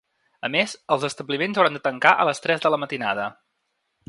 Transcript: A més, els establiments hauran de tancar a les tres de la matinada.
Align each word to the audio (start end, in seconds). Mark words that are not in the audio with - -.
A 0.47 0.49
més, 0.53 0.71
els 0.95 1.05
establiments 1.09 1.59
hauran 1.59 1.77
de 1.79 1.83
tancar 1.89 2.15
a 2.25 2.29
les 2.31 2.45
tres 2.47 2.65
de 2.65 2.73
la 2.75 2.81
matinada. 2.85 3.33